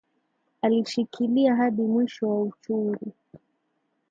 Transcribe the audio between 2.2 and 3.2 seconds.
wa uchungu